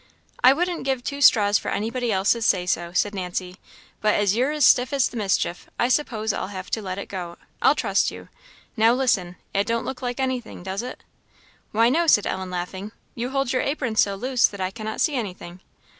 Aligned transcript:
"I 0.43 0.51
wouldn't 0.51 0.83
give 0.83 1.03
two 1.03 1.21
straws 1.21 1.59
for 1.59 1.69
anybody 1.69 2.11
else's 2.11 2.43
say 2.43 2.65
so," 2.65 2.91
said 2.91 3.13
Nancy; 3.13 3.57
"but 4.01 4.15
as 4.15 4.35
you're 4.35 4.49
as 4.49 4.65
stiff 4.65 4.93
as 4.93 5.07
the 5.07 5.15
mischief, 5.15 5.69
I 5.77 5.89
s'pose 5.89 6.33
I'll 6.33 6.47
have 6.47 6.71
to 6.71 6.81
let 6.81 6.97
it 6.97 7.05
go. 7.07 7.37
I'll 7.61 7.75
trust 7.75 8.09
you! 8.09 8.27
Now 8.75 8.93
listen. 8.93 9.35
It 9.53 9.67
don't 9.67 9.85
look 9.85 10.01
like 10.01 10.19
anything, 10.19 10.63
does 10.63 10.81
it?" 10.81 11.03
"Why, 11.71 11.89
no," 11.89 12.07
said 12.07 12.25
Ellen, 12.25 12.49
laughing; 12.49 12.93
"you 13.13 13.29
hold 13.29 13.53
your 13.53 13.61
apron 13.61 13.95
so 13.95 14.15
loose, 14.15 14.47
that 14.47 14.59
I 14.59 14.71
cannot 14.71 15.01
see 15.01 15.13
anything." 15.15 15.59